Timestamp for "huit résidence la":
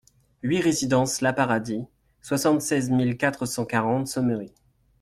0.41-1.31